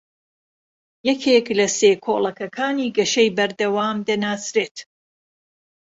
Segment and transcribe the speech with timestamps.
[1.09, 4.77] یەکێک لە سێ کۆڵەکەکانی گەشەی بەردەوام دەناسرێت